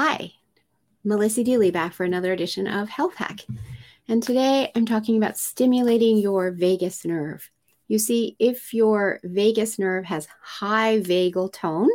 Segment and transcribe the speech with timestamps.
[0.00, 0.34] Hi,
[1.02, 3.40] Melissa Deely back for another edition of Health Hack.
[4.06, 7.50] And today I'm talking about stimulating your vagus nerve.
[7.88, 11.90] You see, if your vagus nerve has high vagal tone,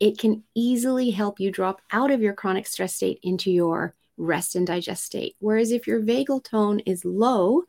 [0.00, 4.56] it can easily help you drop out of your chronic stress state into your rest
[4.56, 5.36] and digest state.
[5.38, 7.62] Whereas if your vagal tone is low,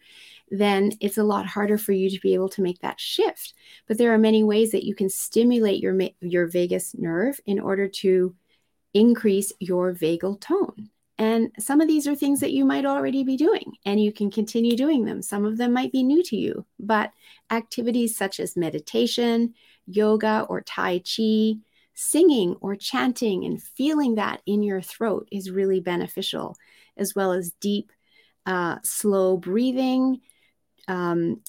[0.49, 3.53] then it's a lot harder for you to be able to make that shift.
[3.87, 7.87] But there are many ways that you can stimulate your, your vagus nerve in order
[7.87, 8.33] to
[8.95, 10.89] increase your vagal tone.
[11.17, 14.31] And some of these are things that you might already be doing, and you can
[14.31, 15.21] continue doing them.
[15.21, 17.11] Some of them might be new to you, but
[17.51, 19.53] activities such as meditation,
[19.85, 21.55] yoga, or Tai Chi,
[21.93, 26.57] singing or chanting and feeling that in your throat is really beneficial,
[26.97, 27.93] as well as deep,
[28.45, 30.19] uh, slow breathing,
[30.89, 31.41] um,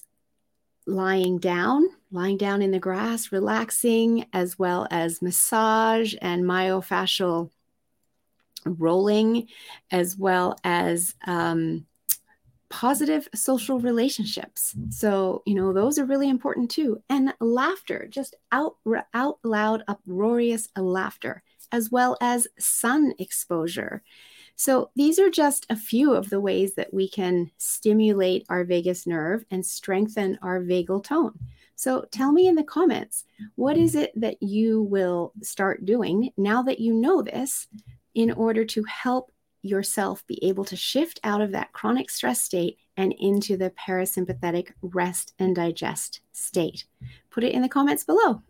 [0.87, 7.51] lying down, lying down in the grass, relaxing, as well as massage and myofascial
[8.65, 9.48] rolling,
[9.91, 11.87] as well as um,
[12.68, 14.74] positive social relationships.
[14.90, 17.02] So, you know, those are really important too.
[17.09, 18.76] And laughter, just out,
[19.15, 24.02] out loud, uproarious laughter, as well as sun exposure.
[24.59, 29.06] So, these are just a few of the ways that we can stimulate our vagus
[29.06, 31.38] nerve and strengthen our vagal tone.
[31.74, 33.24] So, tell me in the comments,
[33.56, 37.68] what is it that you will start doing now that you know this
[38.14, 39.30] in order to help
[39.60, 44.73] yourself be able to shift out of that chronic stress state and into the parasympathetic
[44.80, 46.86] rest and digest state?
[47.30, 48.42] Put it in the comments below.